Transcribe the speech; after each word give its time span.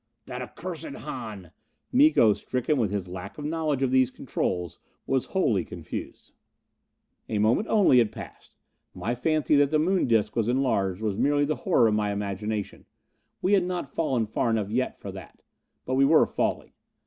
"That 0.25 0.41
accursed 0.41 0.87
Hahn" 0.95 1.51
Miko, 1.93 2.33
stricken 2.33 2.79
with 2.79 2.89
his 2.89 3.07
lack 3.07 3.37
of 3.37 3.45
knowledge 3.45 3.83
of 3.83 3.91
these 3.91 4.09
controls, 4.09 4.79
was 5.05 5.27
wholly 5.27 5.63
confused. 5.63 6.31
A 7.29 7.37
moment 7.37 7.67
only 7.67 7.99
had 7.99 8.11
passed. 8.11 8.57
My 8.95 9.13
fancy 9.13 9.55
that 9.57 9.69
the 9.69 9.77
Moon 9.77 10.07
disc 10.07 10.35
was 10.35 10.47
enlarged 10.47 11.03
was 11.03 11.19
merely 11.19 11.45
the 11.45 11.55
horror 11.57 11.87
of 11.87 11.93
my 11.93 12.11
imagination. 12.11 12.87
We 13.43 13.53
had 13.53 13.63
not 13.63 13.93
fallen 13.93 14.25
far 14.25 14.49
enough 14.49 14.71
yet 14.71 14.99
for 14.99 15.11
that. 15.11 15.43
But 15.85 15.93
we 15.93 16.05
were 16.05 16.25
falling. 16.25 16.71